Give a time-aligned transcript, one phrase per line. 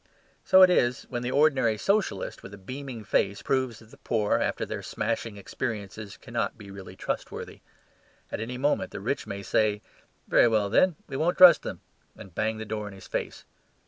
[0.43, 4.39] So it is when the ordinary Socialist, with a beaming face, proves that the poor,
[4.39, 7.59] after their smashing experiences, cannot be really trustworthy.
[8.31, 9.83] At any moment the rich may say,
[10.27, 11.81] "Very well, then, we won't trust them,"
[12.17, 13.45] and bang the door in his face.